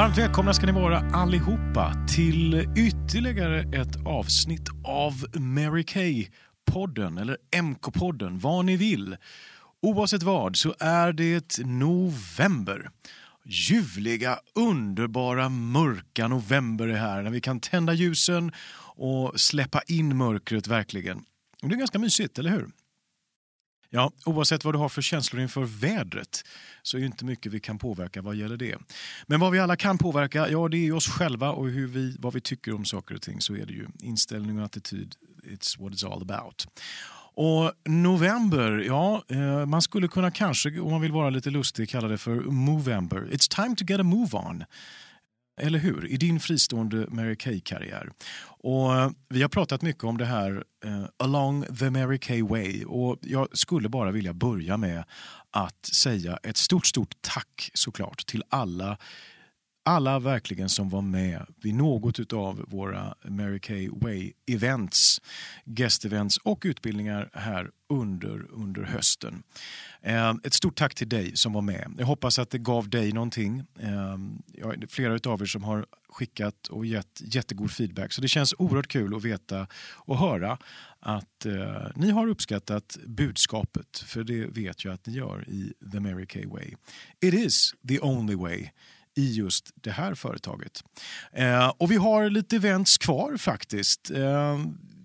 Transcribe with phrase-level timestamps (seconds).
[0.00, 8.38] Varmt välkomna ska ni vara allihopa till ytterligare ett avsnitt av Mary Kay-podden, eller MK-podden,
[8.38, 9.16] vad ni vill.
[9.82, 12.90] Oavsett vad så är det november.
[13.44, 18.52] Ljuvliga, underbara, mörka november är här när vi kan tända ljusen
[18.96, 21.24] och släppa in mörkret verkligen.
[21.62, 22.68] Det är ganska mysigt, eller hur?
[23.92, 26.44] Ja, oavsett vad du har för känslor inför vädret
[26.82, 28.78] så är det inte mycket vi kan påverka vad gäller det.
[29.26, 32.34] Men vad vi alla kan påverka, ja det är oss själva och hur vi, vad
[32.34, 33.40] vi tycker om saker och ting.
[33.40, 33.86] Så är det ju.
[34.00, 36.66] Inställning och attityd, it's what it's all about.
[37.34, 42.08] Och november, ja, eh, man skulle kunna kanske, om man vill vara lite lustig, kalla
[42.08, 43.28] det för Movember.
[43.30, 44.64] It's time to get a move on.
[45.62, 46.06] Eller hur?
[46.12, 48.12] I din fristående Mary Kay-karriär.
[48.42, 48.90] Och
[49.28, 52.84] vi har pratat mycket om det här uh, along the Mary Kay way.
[52.84, 55.04] Och jag skulle bara vilja börja med
[55.50, 58.98] att säga ett stort, stort tack såklart till alla
[59.90, 65.20] alla verkligen som var med vid något av våra Mary Kay Way events,
[65.64, 69.42] guest events och utbildningar här under, under hösten.
[70.02, 71.94] Eh, ett stort tack till dig som var med.
[71.98, 73.58] Jag hoppas att det gav dig någonting.
[73.80, 74.18] Eh,
[74.88, 78.12] flera av er som har skickat och gett jättegod feedback.
[78.12, 80.58] Så det känns oerhört kul att veta och höra
[81.00, 83.98] att eh, ni har uppskattat budskapet.
[84.06, 86.74] För det vet jag att ni gör i The Mary Kay Way.
[87.20, 88.68] It is the only way
[89.16, 90.84] i just det här företaget.
[91.32, 94.10] Eh, och vi har lite events kvar faktiskt.
[94.10, 94.58] Eh,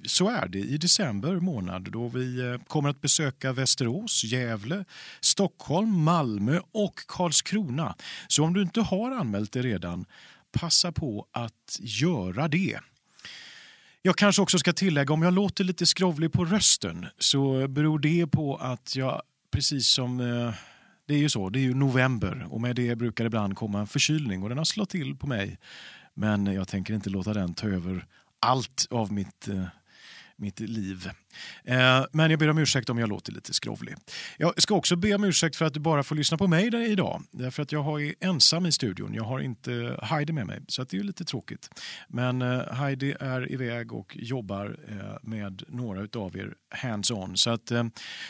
[0.06, 4.86] så är det i december månad då vi eh, kommer att besöka Västerås, Gävle,
[5.20, 7.96] Stockholm, Malmö och Karlskrona.
[8.28, 10.06] Så om du inte har anmält dig redan,
[10.52, 12.80] passa på att göra det.
[14.02, 18.28] Jag kanske också ska tillägga, om jag låter lite skrovlig på rösten så beror det
[18.28, 20.54] på att jag, precis som eh,
[21.08, 23.88] det är ju så, det är ju november och med det brukar ibland komma en
[23.88, 25.60] förkylning och den har slått till på mig.
[26.14, 28.06] Men jag tänker inte låta den ta över
[28.40, 29.64] allt av mitt, eh,
[30.36, 31.10] mitt liv.
[31.64, 33.96] Eh, men jag ber om ursäkt om jag låter lite skrovlig.
[34.38, 37.24] Jag ska också be om ursäkt för att du bara får lyssna på mig idag.
[37.32, 39.14] Därför att jag är ensam i studion.
[39.14, 41.70] Jag har inte Heidi med mig, så det är lite tråkigt.
[42.08, 47.36] Men eh, Heidi är iväg och jobbar eh, med några av er hands-on.
[47.36, 47.84] Så att eh,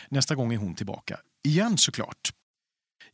[0.09, 2.31] nästa gång är hon tillbaka igen såklart.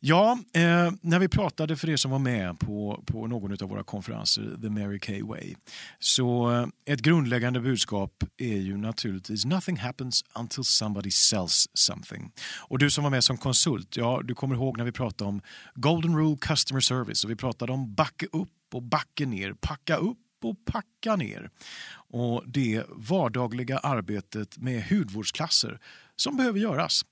[0.04, 3.84] Ja, eh, när vi pratade för er som var med på, på någon av våra
[3.84, 5.54] konferenser, The Mary Kay Way,
[5.98, 12.32] så eh, ett grundläggande budskap är ju naturligtvis nothing happens until somebody sells something.
[12.68, 15.40] Och du som var med som konsult, ja, du kommer ihåg när vi pratade om
[15.74, 20.18] Golden Rule Customer Service och vi pratade om backa upp och backa ner, packa upp
[20.44, 21.50] och packa ner.
[21.94, 25.78] Och det vardagliga arbetet med hudvårdsklasser
[26.16, 27.02] som behöver göras.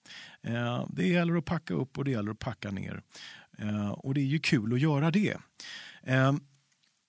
[0.42, 3.02] Eh, det gäller att packa upp och det gäller att packa ner.
[3.58, 5.36] Eh, och det är ju kul att göra det.
[6.02, 6.32] Eh,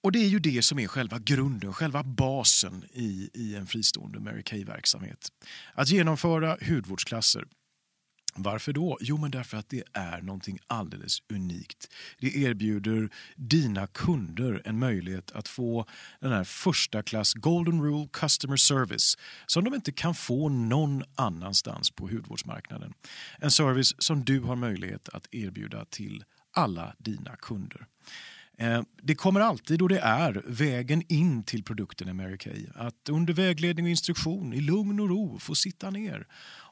[0.04, 4.20] och det är ju det som är själva grunden, själva basen i, i en fristående
[4.20, 5.28] Mary Kay-verksamhet.
[5.74, 7.46] Att genomföra hudvårdsklasser
[8.36, 8.98] varför då?
[9.02, 11.88] Jo, men därför att det är någonting alldeles unikt.
[12.20, 15.86] Det erbjuder dina kunder en möjlighet att få
[16.20, 21.92] den här första klass Golden Rule Customer Service som de inte kan få någon annanstans
[21.92, 22.94] på hudvårdsmarknaden.
[23.40, 27.88] En service som du har möjlighet att erbjuda till alla dina kunder.
[28.58, 32.66] Eh, det kommer alltid och det är vägen in till produkten Mary Kay.
[32.76, 36.28] Att under vägledning och instruktion i lugn och ro få sitta ner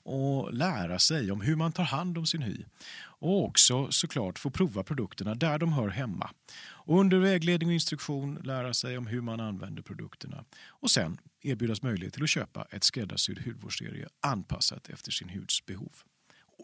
[0.09, 2.65] och lära sig om hur man tar hand om sin hy.
[3.01, 6.29] Och också såklart få prova produkterna där de hör hemma.
[6.61, 10.45] Och under vägledning och instruktion lära sig om hur man använder produkterna.
[10.67, 15.91] Och sen erbjudas möjlighet till att köpa ett skräddarsydd hudvårdsserie anpassat efter sin huds behov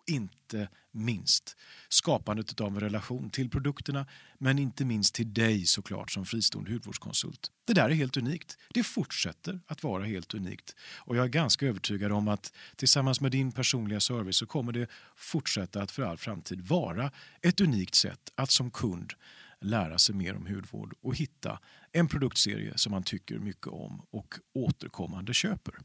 [0.07, 1.55] inte minst
[1.89, 4.05] skapandet av en relation till produkterna
[4.37, 7.51] men inte minst till dig såklart som fristående hudvårdskonsult.
[7.67, 8.57] Det där är helt unikt.
[8.73, 13.31] Det fortsätter att vara helt unikt och jag är ganska övertygad om att tillsammans med
[13.31, 17.11] din personliga service så kommer det fortsätta att för all framtid vara
[17.41, 19.13] ett unikt sätt att som kund
[19.61, 21.59] lära sig mer om hudvård och hitta
[21.91, 25.75] en produktserie som man tycker mycket om och återkommande köper.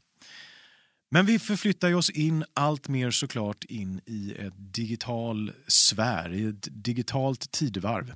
[1.13, 6.67] Men vi förflyttar oss in allt mer såklart in i ett digital sfär, i ett
[6.71, 8.13] digitalt tidevarv.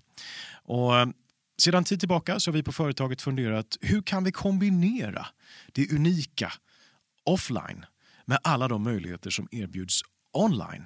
[0.63, 1.07] Och eh,
[1.57, 5.27] sedan tid tillbaka så har vi på företaget funderat hur kan vi kombinera
[5.73, 6.53] det unika
[7.23, 7.85] offline
[8.25, 10.01] med alla de möjligheter som erbjuds
[10.31, 10.85] online.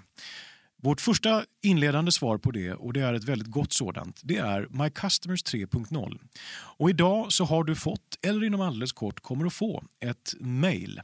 [0.82, 4.68] Vårt första inledande svar på det, och det är ett väldigt gott sådant, det är
[4.70, 6.20] My Customers 3.0.
[6.52, 11.02] Och idag så har du fått, eller inom alldeles kort kommer att få, ett mail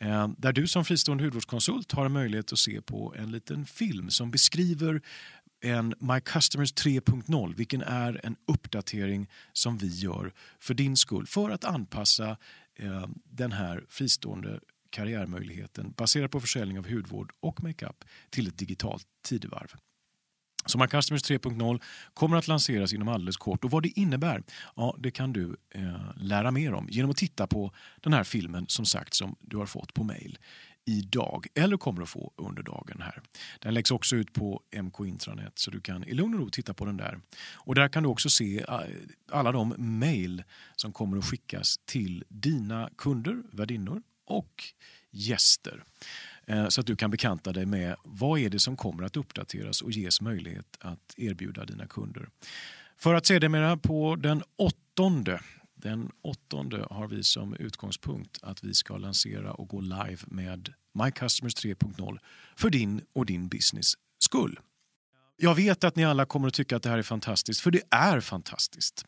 [0.00, 4.10] eh, där du som fristående hudvårdskonsult har en möjlighet att se på en liten film
[4.10, 5.02] som beskriver
[5.60, 11.50] en My Customers 3.0, vilken är en uppdatering som vi gör för din skull för
[11.50, 12.36] att anpassa
[12.76, 14.60] eh, den här fristående
[14.96, 19.68] karriärmöjligheten baserad på försäljning av hudvård och makeup till ett digitalt tidevarv.
[20.66, 21.82] Sommar Customers 3.0
[22.14, 23.64] kommer att lanseras inom alldeles kort.
[23.64, 24.42] Och Vad det innebär
[24.76, 28.64] ja, det kan du eh, lära mer om genom att titta på den här filmen
[28.68, 30.38] som sagt som du har fått på mail
[30.84, 33.00] idag eller kommer att få under dagen.
[33.00, 33.22] här.
[33.60, 36.74] Den läggs också ut på MK Intranet så du kan i lugn och ro titta
[36.74, 37.20] på den där.
[37.54, 38.80] Och Där kan du också se eh,
[39.32, 40.44] alla de mejl
[40.76, 44.64] som kommer att skickas till dina kunder, värdinnor och
[45.10, 45.84] gäster.
[46.46, 49.82] Eh, så att du kan bekanta dig med vad är det som kommer att uppdateras
[49.82, 52.28] och ges möjlighet att erbjuda dina kunder.
[52.96, 55.40] För att sedermera på den åttonde
[55.76, 61.10] den åttonde har vi som utgångspunkt att vi ska lansera och gå live med My
[61.10, 62.18] Customers 3.0
[62.56, 64.60] för din och din business skull.
[65.36, 67.82] Jag vet att ni alla kommer att tycka att det här är fantastiskt, för det
[67.90, 69.04] är fantastiskt.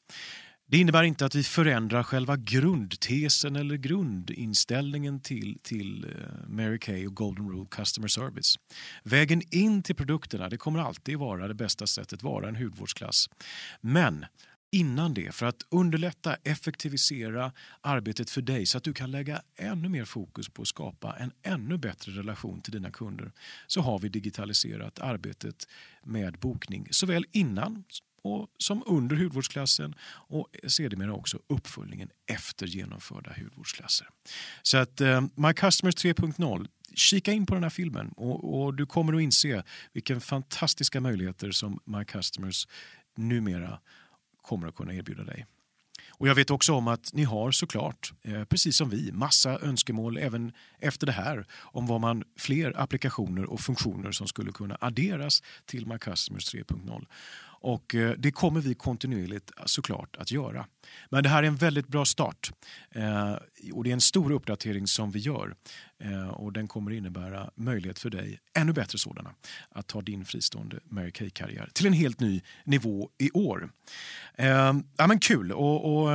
[0.70, 7.06] Det innebär inte att vi förändrar själva grundtesen eller grundinställningen till, till eh, Mary Kay
[7.06, 8.54] och Golden Rule Customer Service.
[9.02, 13.30] Vägen in till produkterna det kommer alltid vara det bästa sättet, vara en hudvårdsklass.
[13.80, 14.26] Men
[14.72, 19.88] innan det för att underlätta, effektivisera arbetet för dig så att du kan lägga ännu
[19.88, 23.32] mer fokus på att skapa en ännu bättre relation till dina kunder
[23.66, 25.68] så har vi digitaliserat arbetet
[26.04, 27.84] med bokning såväl innan
[28.32, 29.94] och som under hudvårdsklassen
[30.28, 34.08] och sedermera också uppföljningen efter genomförda hudvårdsklasser.
[34.62, 38.86] Så att eh, My Customers 3.0 Kika in på den här filmen och, och, du
[38.86, 42.68] kommer att inse vilka fantastiska möjligheter som My Customers
[43.16, 43.78] numera
[44.42, 45.46] kommer att kunna erbjuda dig.
[46.18, 50.18] Och Jag vet också om att ni har såklart, eh, precis som vi, massa önskemål
[50.18, 55.42] även efter det här om vad man fler applikationer och funktioner som skulle kunna adderas
[55.66, 57.06] till My Customers 3.0.
[57.60, 60.66] Och eh, det kommer vi kontinuerligt eh, såklart att göra.
[61.10, 62.50] Men det här är en väldigt bra start.
[62.90, 63.36] Eh,
[63.72, 65.54] och det är en stor uppdatering som vi gör.
[66.32, 69.30] Och den kommer innebära möjlighet för dig, ännu bättre sådana,
[69.70, 73.70] att ta din fristående Mary Kay-karriär till en helt ny nivå i år.
[74.36, 75.52] Ja, men kul!
[75.52, 76.08] Och, och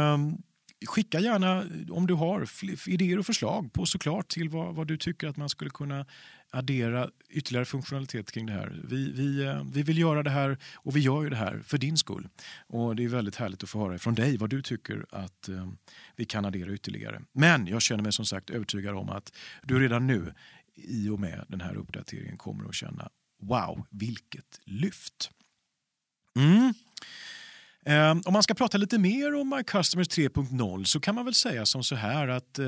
[0.86, 2.48] skicka gärna om du har
[2.88, 6.06] idéer och förslag på såklart till vad, vad, du tycker att man skulle kunna
[6.54, 8.82] addera ytterligare funktionalitet kring det här.
[8.84, 11.78] Vi, vi, eh, vi vill göra det här och vi gör ju det här för
[11.78, 12.28] din skull.
[12.68, 15.68] Och Det är väldigt härligt att få höra från dig vad du tycker att eh,
[16.16, 17.22] vi kan addera ytterligare.
[17.32, 19.34] Men jag känner mig som sagt övertygad om att
[19.64, 20.34] du redan nu
[20.76, 23.10] i och med den här uppdateringen kommer att känna
[23.42, 25.32] wow, vilket lyft.
[26.36, 26.74] Mm.
[27.86, 31.34] Eh, om man ska prata lite mer om My Customers 3.0 så kan man väl
[31.34, 32.60] säga som så här att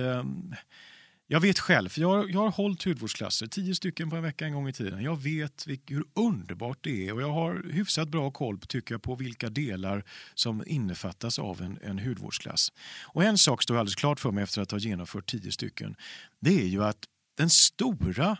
[1.27, 4.54] jag vet själv, för jag, jag har hållit hudvårdsklasser, tio stycken på en vecka en
[4.54, 5.04] gång i tiden.
[5.04, 9.16] Jag vet hur underbart det är och jag har hyfsat bra koll tycker jag, på
[9.16, 12.72] vilka delar som innefattas av en, en hudvårdsklass.
[13.04, 15.95] Och en sak står alldeles klart för mig efter att ha genomfört tio stycken.
[16.39, 17.06] Det är ju att
[17.38, 18.38] den stora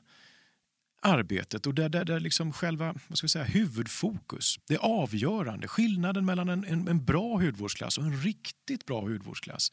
[1.02, 6.26] arbetet och där, där, där liksom själva vad ska vi säga, huvudfokus, det avgörande, skillnaden
[6.26, 9.72] mellan en, en, en bra hudvårdsklass och en riktigt bra hudvårdsklass,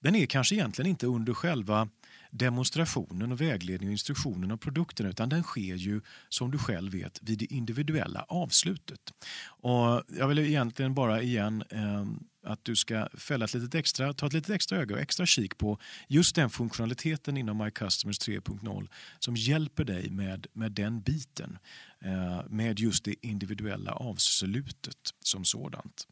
[0.00, 1.88] den är kanske egentligen inte under själva
[2.30, 7.18] demonstrationen och vägledningen och instruktionen av produkten utan den sker ju som du själv vet
[7.22, 9.14] vid det individuella avslutet.
[9.44, 12.04] Och jag vill egentligen bara igen eh,
[12.44, 15.58] att du ska fälla ett litet extra, ta ett litet extra öga och extra kik
[15.58, 21.58] på just den funktionaliteten inom My Customers 3.0 som hjälper dig med, med den biten.
[22.04, 26.06] Eh, med just det individuella avslutet som sådant.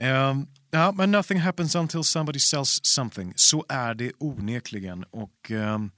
[0.00, 3.32] Um, ja, men nothing happens until somebody sells something.
[3.36, 5.04] Så är det onekligen.
[5.04, 5.90] Och, um,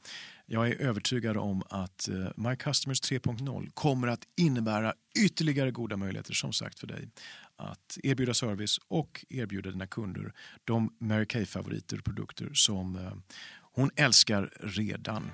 [0.51, 6.35] jag är övertygad om att uh, My Customers 3.0 kommer att innebära ytterligare goda möjligheter
[6.35, 7.09] som sagt för dig
[7.57, 10.33] att erbjuda service och erbjuda dina kunder
[10.65, 13.13] de Mary Kay-favoriter och produkter som uh,
[13.73, 15.31] hon älskar redan.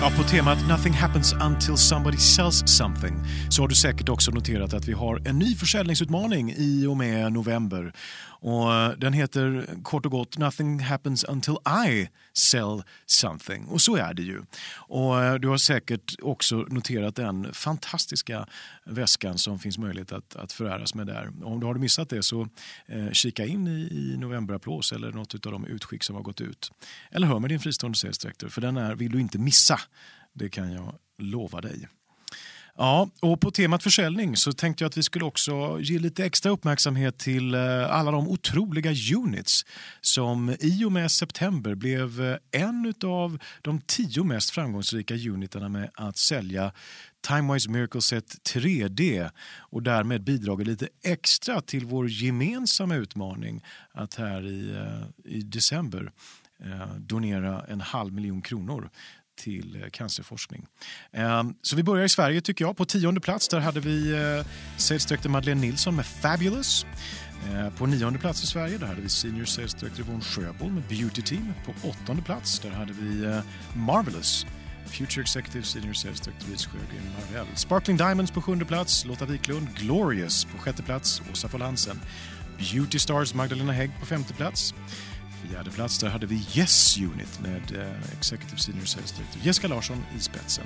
[0.00, 3.14] Ja, på temat “Nothing happens until somebody sells something”
[3.50, 7.32] så har du säkert också noterat att vi har en ny försäljningsutmaning i och med
[7.32, 7.92] november.
[8.40, 11.54] Och eh, den heter kort och gott “Nothing happens until
[11.88, 13.64] I sell something”.
[13.64, 14.42] Och så är det ju.
[14.70, 18.46] Och eh, du har säkert också noterat den fantastiska
[18.84, 21.32] väskan som finns möjlighet att, att föräras med där.
[21.42, 22.48] Och om du har missat det så
[22.86, 26.72] eh, kika in i, i novemberapplås eller något av de utskick som har gått ut.
[27.10, 29.80] Eller hör med din fristående säljdirektör för den är, vill du inte missa.
[30.34, 31.88] Det kan jag lova dig.
[32.80, 36.52] Ja, och på temat försäljning så tänkte jag att vi skulle också ge lite extra
[36.52, 39.64] uppmärksamhet till eh, alla de otroliga units
[40.00, 45.90] som i och med september blev eh, en av de tio mest framgångsrika unitarna med
[45.94, 46.72] att sälja
[47.28, 54.46] Timewise Miracle Set 3D och därmed bidragit lite extra till vår gemensamma utmaning att här
[54.46, 56.12] i, eh, i december
[56.96, 58.90] donera en halv miljon kronor
[59.38, 60.66] till eh, cancerforskning.
[61.12, 62.76] Ehm, så vi börjar i Sverige tycker jag.
[62.76, 66.86] På tionde plats där hade vi eh, Sales Director Madeleine Nilsson med Fabulous.
[67.48, 70.82] Ehm, på nionde plats i Sverige där hade vi Senior Sales Director Yvonne Sjöbol med
[70.82, 71.52] Beauty Team.
[71.66, 73.40] På åttonde plats där hade vi eh,
[73.74, 74.46] Marvelous
[74.86, 77.56] Future Executive Senior Sales Director Louise Sjögren Marvell.
[77.56, 79.68] Sparkling Diamonds på sjunde plats, Lotta Wiklund.
[79.76, 82.00] Glorious på sjätte plats, Åsa von Hansen.
[82.58, 84.74] Beauty Stars Magdalena Hägg på femte plats.
[85.46, 90.04] Fjärde plats där hade vi Yes Unit med eh, Executive Senior Sales Director Jessica Larsson
[90.16, 90.64] i spetsen.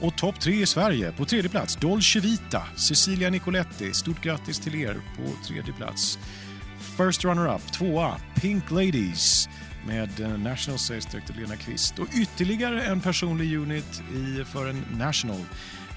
[0.00, 1.12] Och topp tre i Sverige.
[1.12, 3.92] På tredje plats Dolce Vita, Cecilia Nicoletti.
[3.92, 6.18] Stort grattis till er på tredje plats.
[6.96, 9.48] First runner-up, tvåa Pink Ladies
[9.86, 11.98] med eh, National Sales Director Lena Kvist.
[11.98, 15.44] Och ytterligare en personlig unit i, för en National.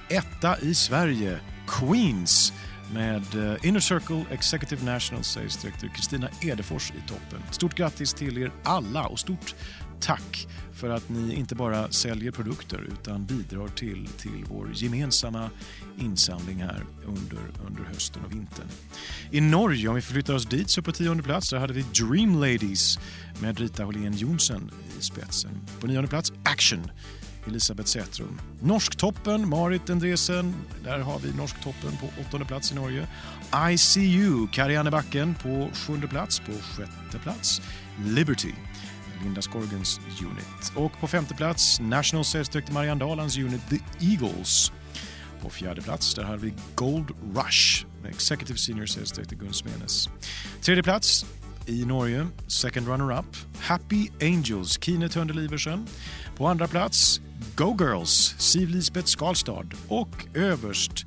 [0.09, 2.53] Etta i Sverige, Queens
[2.93, 7.39] med eh, Inner Circle Executive National Sales Director Kristina Edefors i toppen.
[7.51, 9.55] Stort grattis till er alla och stort
[9.99, 15.49] tack för att ni inte bara säljer produkter utan bidrar till, till vår gemensamma
[15.99, 18.67] insamling här under, under hösten och vintern.
[19.31, 22.35] I Norge, om vi förflyttar oss dit, så på tionde plats där hade vi Dream
[22.35, 22.99] Ladies
[23.41, 25.51] med Rita Hållén Jonsson i spetsen.
[25.79, 26.91] På nionde plats Action
[27.47, 28.41] Elisabeth Sätrum.
[28.61, 30.55] Norsktoppen, Marit Endresen.
[30.83, 33.07] Där har vi Norsktoppen på åttonde plats i Norge.
[33.71, 36.39] ICU, Karianne Backen på sjunde plats.
[36.39, 37.61] På sjätte plats
[38.05, 38.51] Liberty,
[39.23, 40.71] Linda Skorgens unit.
[40.75, 44.71] Och på femte plats National Sales Director Marianne Dalans unit The Eagles.
[45.41, 50.09] På fjärde plats där har vi Gold Rush med Executive Senior Sales Director Gun Smenes.
[50.61, 51.25] Tredje plats
[51.65, 53.25] i Norge, second runner-up,
[53.59, 55.87] Happy Angels, Kine Tönderliversen.
[56.37, 57.21] På andra plats
[57.55, 61.05] Go Girls, Siv Lisbeth Skalstad och överst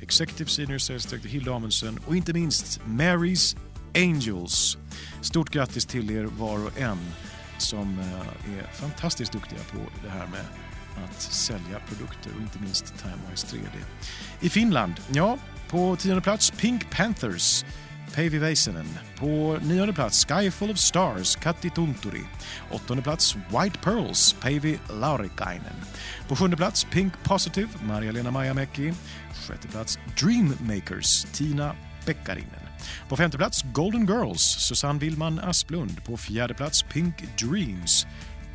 [0.00, 3.56] Executive Senior Sales Director Hilda Amundsen och inte minst Marys
[3.94, 4.78] Angels.
[5.20, 6.98] Stort grattis till er var och en
[7.58, 10.44] som eh, är fantastiskt duktiga på det här med
[11.04, 13.84] att sälja produkter och inte minst Timewise 3D.
[14.40, 17.64] I Finland, ja, på tionde plats Pink Panthers
[18.14, 18.86] Päivi Väisänen.
[19.16, 22.22] På nionde plats Sky Full of Stars, Katti Tunturi.
[22.70, 25.76] Åttonde plats White Pearls, Päivi Laurikainen.
[26.28, 28.92] På sjunde plats Pink Positive, Maria-Lena Majamäki.
[29.46, 32.68] Sjätte plats Dreammakers, Tina Pekkarinen.
[33.08, 36.04] På femte plats Golden Girls, Susanne Willman Asplund.
[36.04, 38.06] På fjärde plats Pink Dreams,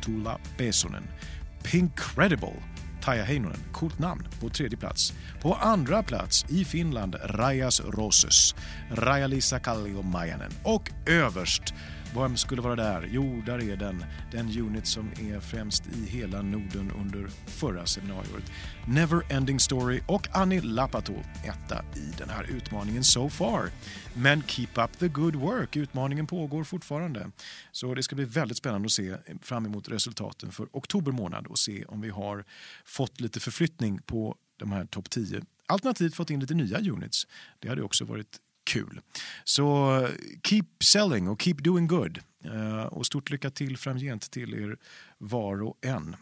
[0.04, 1.04] Tuula Pesonen.
[1.62, 2.62] Pinkcredible,
[3.00, 5.12] Taja Heinonen, coolt namn, på tredje plats.
[5.42, 8.54] På andra plats i Finland, Rajas Roses,
[8.90, 10.50] Raja-Lisa Kalliomajanen.
[10.62, 11.74] Och överst,
[12.14, 13.08] vem skulle vara där?
[13.12, 18.52] Jo, där är den, den unit som är främst i hela Norden under förra seminariet.
[18.88, 21.14] Never Ending Story och Annie Lapato
[21.44, 23.70] etta i den här utmaningen so far.
[24.14, 27.30] Men keep up the good work, utmaningen pågår fortfarande.
[27.72, 31.58] Så det ska bli väldigt spännande att se fram emot resultaten för oktober månad och
[31.58, 32.44] se om vi har
[32.84, 35.42] fått lite förflyttning på de här topp 10.
[35.66, 37.26] Alternativt fått in lite nya units.
[37.58, 38.40] Det hade också varit
[38.72, 39.00] kul.
[39.44, 40.08] Så
[40.42, 42.20] keep selling och keep doing good.
[42.44, 44.76] Eh, och stort lycka till framgent till er
[45.18, 46.16] var och en.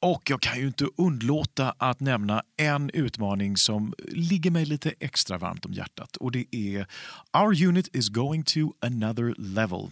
[0.00, 5.38] Och jag kan ju inte undlåta att nämna en utmaning som ligger mig lite extra
[5.38, 6.86] varmt om hjärtat och det är
[7.32, 9.90] Our unit is going to another level.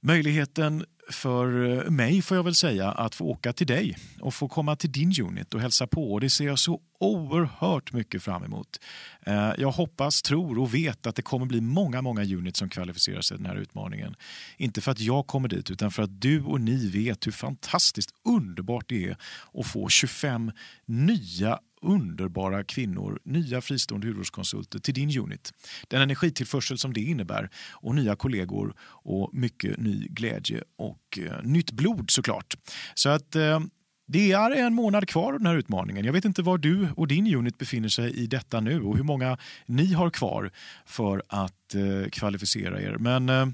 [0.00, 4.48] Möjligheten för eh, mig får jag väl säga att få åka till dig och få
[4.48, 6.12] komma till din unit och hälsa på.
[6.12, 8.80] Och det ser jag så oerhört mycket fram emot.
[9.26, 13.20] Eh, jag hoppas, tror och vet att det kommer bli många, många units som kvalificerar
[13.20, 14.14] sig till den här utmaningen.
[14.56, 18.10] Inte för att jag kommer dit utan för att du och ni vet hur fantastiskt
[18.24, 19.16] underbart det är
[19.54, 20.52] att få 25
[20.86, 25.52] nya underbara kvinnor, nya fristående hudvårdskonsulter till din unit.
[25.88, 31.72] Den energitillförsel som det innebär och nya kollegor och mycket ny glädje och eh, nytt
[31.72, 32.56] blod såklart.
[32.94, 33.60] Så att eh,
[34.06, 36.04] det är en månad kvar av den här utmaningen.
[36.04, 39.04] Jag vet inte var du och din unit befinner sig i detta nu och hur
[39.04, 40.50] många ni har kvar
[40.86, 42.96] för att eh, kvalificera er.
[42.98, 43.46] Men eh,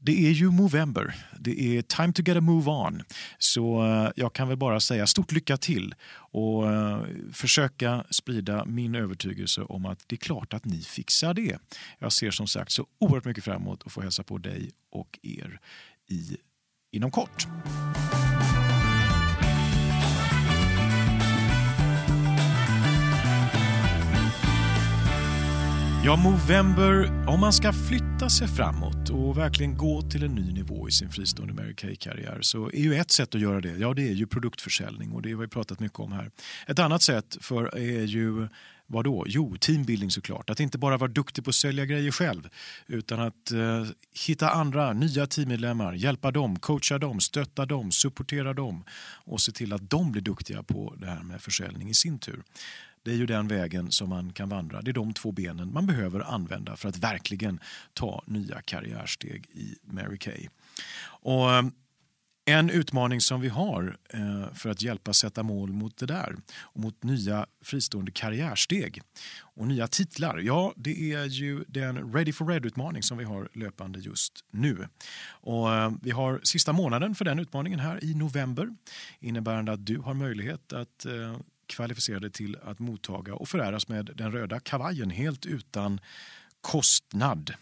[0.00, 1.14] det är ju Movember.
[1.38, 3.02] Det är time to get a move on.
[3.38, 7.02] Så eh, jag kan väl bara säga stort lycka till och eh,
[7.32, 11.58] försöka sprida min övertygelse om att det är klart att ni fixar det.
[11.98, 15.18] Jag ser som sagt så oerhört mycket fram emot att få hälsa på dig och
[15.22, 15.60] er
[16.08, 16.36] i,
[16.92, 17.46] inom kort.
[26.08, 30.88] Ja, Movember, om man ska flytta sig framåt och verkligen gå till en ny nivå
[30.88, 34.08] i sin fristående Mary Kay-karriär så är ju ett sätt att göra det, ja det
[34.08, 36.30] är ju produktförsäljning och det har vi pratat mycket om här.
[36.66, 38.48] Ett annat sätt för är ju
[38.86, 39.24] vad då?
[39.28, 40.50] Jo, teambuilding såklart.
[40.50, 42.48] Att inte bara vara duktig på att sälja grejer själv
[42.86, 43.86] utan att eh,
[44.26, 48.84] hitta andra nya teammedlemmar, hjälpa dem, coacha dem, stötta dem, supportera dem
[49.24, 52.42] och se till att de blir duktiga på det här med försäljning i sin tur.
[53.08, 54.82] Det är ju den vägen som man kan vandra.
[54.82, 57.60] Det är de två benen man behöver använda för att verkligen
[57.94, 60.48] ta nya karriärsteg i Mary Kay.
[61.04, 61.62] Och eh,
[62.44, 66.80] en utmaning som vi har eh, för att hjälpa sätta mål mot det där och
[66.80, 69.02] mot nya fristående karriärsteg
[69.40, 73.98] och nya titlar, ja det är ju den Ready for Red-utmaning som vi har löpande
[73.98, 74.88] just nu.
[75.28, 78.68] Och eh, vi har sista månaden för den utmaningen här i november
[79.20, 81.06] innebärande att du har möjlighet att
[81.68, 86.00] kvalificerade till att mottaga och föräras med den röda kavajen helt utan
[86.60, 87.54] kostnad.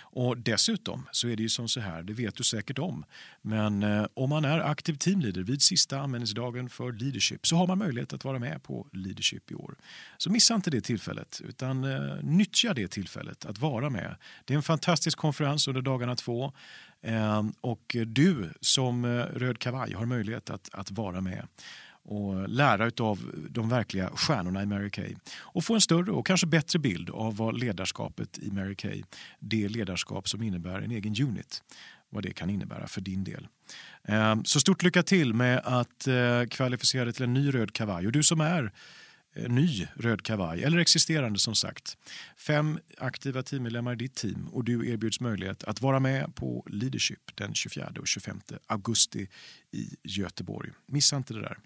[0.00, 3.04] Och Dessutom så är det ju som så här, det vet du säkert om,
[3.42, 7.78] men eh, om man är aktiv teamleader vid sista användningsdagen för leadership så har man
[7.78, 9.74] möjlighet att vara med på leadership i år.
[10.18, 14.16] Så missa inte det tillfället utan eh, nyttja det tillfället att vara med.
[14.44, 16.52] Det är en fantastisk konferens under dagarna två
[17.00, 21.46] eh, och du som röd kavaj har möjlighet att, att vara med
[22.08, 23.18] och lära av
[23.50, 27.36] de verkliga stjärnorna i Mary Kay och få en större och kanske bättre bild av
[27.36, 29.02] vad ledarskapet i Mary Kay,
[29.38, 31.62] det ledarskap som innebär en egen unit,
[32.10, 33.48] vad det kan innebära för din del.
[34.04, 38.06] Ehm, så stort lycka till med att eh, kvalificera dig till en ny röd kavaj
[38.06, 38.72] och du som är
[39.34, 41.96] eh, ny röd kavaj, eller existerande som sagt.
[42.36, 47.36] Fem aktiva teammedlemmar i ditt team och du erbjuds möjlighet att vara med på Leadership
[47.36, 49.28] den 24 och 25 augusti
[49.72, 50.70] i Göteborg.
[50.86, 51.58] Missa inte det där.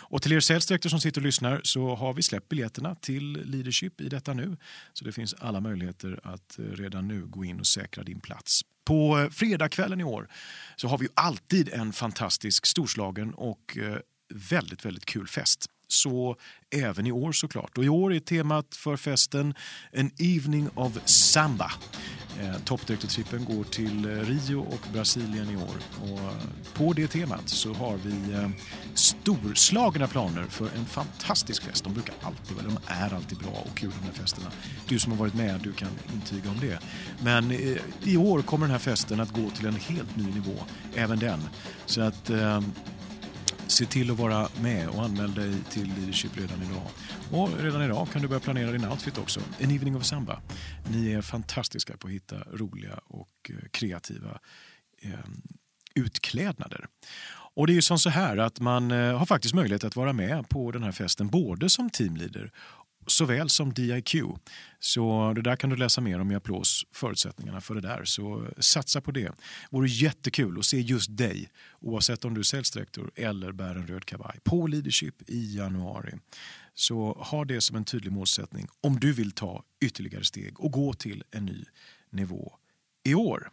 [0.00, 4.00] Och till er sales som sitter och lyssnar så har vi släppt biljetterna till Leadership
[4.00, 4.56] i detta nu.
[4.92, 8.60] Så det finns alla möjligheter att eh, redan nu gå in och säkra din plats.
[8.84, 10.28] På eh, fredagskvällen i år
[10.76, 13.98] så har vi alltid en fantastisk storslagen och eh,
[14.34, 15.66] väldigt, väldigt kul fest.
[15.94, 16.36] Så
[16.70, 17.78] även i år såklart.
[17.78, 19.54] Och i år är temat för festen
[19.92, 21.72] En Evening of Samba.
[22.40, 25.76] Eh, Toppdirektortrippen går till eh, Rio och Brasilien i år.
[26.02, 26.34] Och eh,
[26.74, 28.48] på det temat så har vi eh,
[28.94, 31.84] storslagna planer för en fantastisk fest.
[31.84, 34.50] De brukar alltid de är alltid bra och kul de här festerna.
[34.88, 36.78] Du som har varit med, du kan intyga om det.
[37.22, 40.54] Men eh, i år kommer den här festen att gå till en helt ny nivå,
[40.94, 41.40] även den.
[41.86, 42.60] Så att eh,
[43.74, 46.88] Se till att vara med och anmäl dig till Leadership redan idag.
[47.30, 49.40] Och redan idag kan du börja planera din outfit också.
[49.58, 50.40] En evening of samba.
[50.90, 54.38] Ni är fantastiska på att hitta roliga och eh, kreativa
[55.02, 55.10] eh,
[55.94, 56.86] utklädnader.
[57.54, 60.12] Och det är ju som så här att man eh, har faktiskt möjlighet att vara
[60.12, 62.52] med på den här festen både som teamleader
[63.06, 64.14] såväl som DIQ.
[64.80, 68.04] Så det där kan du läsa mer om i Applås, förutsättningarna för det där.
[68.04, 69.32] Så satsa på det.
[69.70, 74.04] Vore jättekul att se just dig, oavsett om du är säljstrektor eller bär en röd
[74.04, 76.12] kavaj, på Leadership i januari.
[76.74, 80.92] Så ha det som en tydlig målsättning om du vill ta ytterligare steg och gå
[80.92, 81.64] till en ny
[82.10, 82.52] nivå
[83.04, 83.50] i år.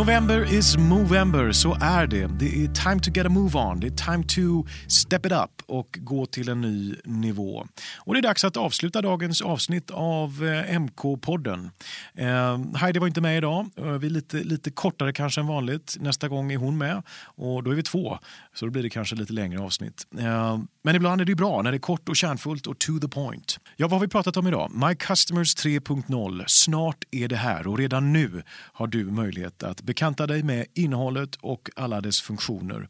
[0.00, 2.26] November is Movember, så är det.
[2.26, 3.80] Det är time to get a move on.
[3.80, 7.66] Det är time to step it up och gå till en ny nivå.
[7.98, 11.70] Och det är dags att avsluta dagens avsnitt av eh, MK-podden.
[12.14, 13.70] Eh, Heidi var inte med idag.
[13.76, 15.96] Eh, vi är lite, lite kortare kanske än vanligt.
[16.00, 18.18] Nästa gång är hon med och då är vi två.
[18.54, 20.06] Så då blir det kanske lite längre avsnitt.
[20.18, 23.08] Eh, men ibland är det bra när det är kort och kärnfullt och to the
[23.08, 23.58] point.
[23.76, 24.70] Ja, vad har vi pratat om idag?
[24.74, 26.44] My Customers 3.0.
[26.46, 31.36] Snart är det här och redan nu har du möjlighet att bekanta dig med innehållet
[31.36, 32.88] och alla dess funktioner.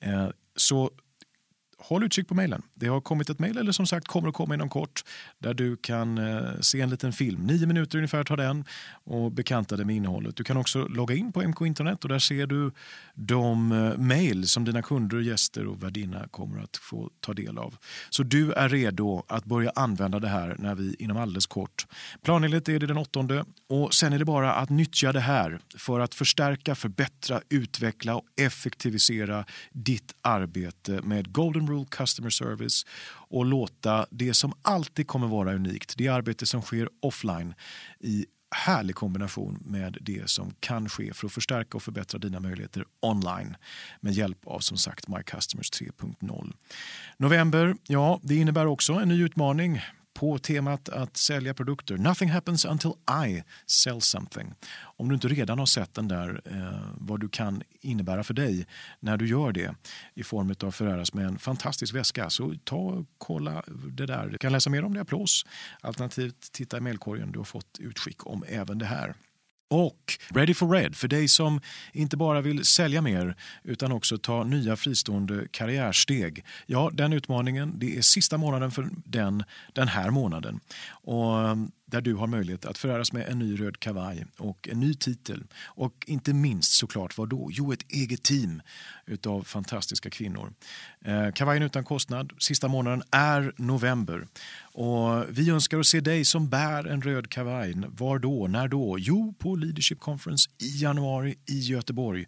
[0.00, 0.90] Eh, så
[1.78, 2.62] håll utkik på mejlen.
[2.74, 5.04] Det har kommit ett mejl, eller som sagt kommer att komma inom kort,
[5.38, 7.46] där du kan eh, se en liten film.
[7.46, 8.64] Nio minuter ungefär tar den
[9.04, 10.36] och bekanta dig med innehållet.
[10.36, 12.72] Du kan också logga in på MK Internet och där ser du
[13.14, 17.74] de eh, mejl som dina kunder, gäster och värdinna kommer att få ta del av.
[18.10, 21.86] Så du är redo att börja använda det här när vi inom alldeles kort.
[22.22, 26.00] Planenligt är det den åttonde och sen är det bara att nyttja det här för
[26.00, 32.86] att förstärka, förbättra, utveckla och effektivisera ditt arbete med Golden Rule Customer Service
[33.28, 37.54] och låta det som alltid kommer vara unikt, det arbete som sker offline
[38.00, 42.84] i härlig kombination med det som kan ske för att förstärka och förbättra dina möjligheter
[43.00, 43.56] online
[44.00, 46.52] med hjälp av som sagt My Customers 3.0.
[47.16, 49.80] November, ja det innebär också en ny utmaning
[50.18, 51.96] på temat att sälja produkter.
[51.96, 52.90] Nothing happens until
[53.26, 54.54] I sell something.
[54.80, 58.66] Om du inte redan har sett den där, eh, vad du kan innebära för dig
[59.00, 59.74] när du gör det
[60.14, 64.28] i form av Ferraras med en fantastisk väska, så ta och kolla det där.
[64.28, 65.46] Du kan läsa mer om det i Applås,
[65.80, 69.14] alternativt titta i mejlkorgen du har fått utskick om även det här.
[69.70, 71.60] Och Ready for Red för dig som
[71.92, 76.44] inte bara vill sälja mer utan också ta nya fristående karriärsteg.
[76.66, 80.60] Ja, den utmaningen det är sista månaden för den den här månaden.
[80.90, 81.32] Och
[81.90, 85.44] där du har möjlighet att föräras med en ny röd kavaj och en ny titel.
[85.64, 87.48] Och inte minst såklart vad då?
[87.52, 88.62] Jo, ett eget team
[89.06, 90.52] utav fantastiska kvinnor.
[91.04, 92.32] Eh, kavajen utan kostnad.
[92.38, 94.26] Sista månaden är november.
[94.60, 97.74] Och vi önskar att se dig som bär en röd kavaj.
[97.86, 98.46] Var då?
[98.46, 98.98] När då?
[98.98, 102.26] Jo, på Leadership Conference i januari i Göteborg.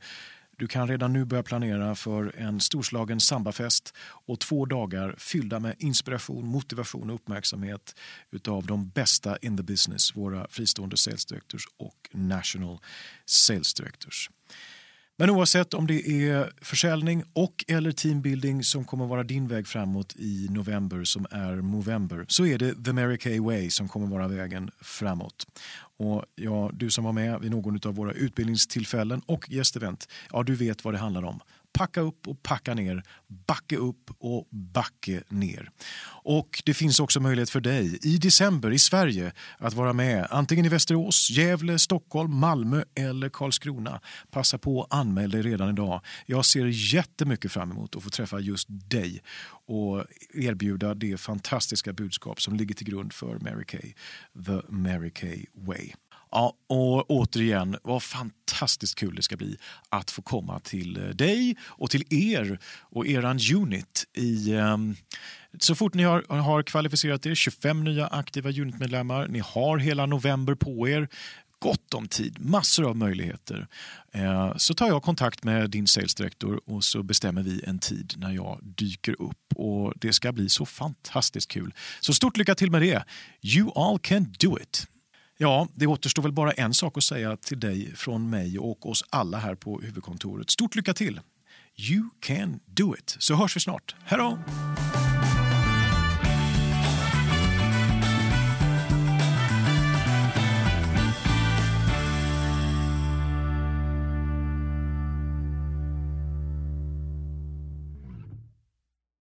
[0.60, 5.74] Du kan redan nu börja planera för en storslagen sambafest och två dagar fyllda med
[5.78, 7.94] inspiration, motivation och uppmärksamhet
[8.30, 12.78] utav de bästa in the business, våra fristående sales directors och national
[13.26, 14.30] sales directors.
[15.20, 20.16] Men oavsett om det är försäljning och eller teambuilding som kommer vara din väg framåt
[20.16, 24.28] i november som är Movember så är det The Mary Kay Way som kommer vara
[24.28, 25.46] vägen framåt.
[25.96, 30.54] Och ja, du som var med vid någon av våra utbildningstillfällen och gästevent, ja du
[30.54, 31.40] vet vad det handlar om
[31.72, 33.02] packa upp och packa ner,
[33.46, 35.70] backa upp och backa ner.
[36.22, 40.64] Och det finns också möjlighet för dig i december i Sverige att vara med antingen
[40.64, 44.00] i Västerås, Gävle, Stockholm, Malmö eller Karlskrona.
[44.30, 46.00] Passa på att anmäla dig redan idag.
[46.26, 49.22] Jag ser jättemycket fram emot att få träffa just dig
[49.66, 50.04] och
[50.34, 53.92] erbjuda det fantastiska budskap som ligger till grund för Mary Kay,
[54.46, 55.92] The Mary Kay Way.
[56.32, 59.56] Ja, och återigen, vad fantastiskt kul det ska bli
[59.88, 64.96] att få komma till eh, dig och till er och eran unit i um,
[65.58, 70.54] så fort ni har, har kvalificerat er, 25 nya aktiva unitmedlemmar, ni har hela november
[70.54, 71.08] på er,
[71.58, 73.66] gott om tid, massor av möjligheter.
[74.12, 78.14] Eh, så tar jag kontakt med din sales director och så bestämmer vi en tid
[78.16, 79.36] när jag dyker upp.
[79.54, 81.74] Och Det ska bli så fantastiskt kul.
[82.00, 83.04] Så stort lycka till med det.
[83.42, 84.86] You all can do it.
[85.42, 89.04] Ja, det återstår väl bara en sak att säga till dig från mig och oss
[89.10, 90.50] alla här på huvudkontoret.
[90.50, 91.20] Stort lycka till!
[91.76, 93.16] You can do it!
[93.18, 93.94] Så hörs vi snart.
[94.04, 94.38] Hej då!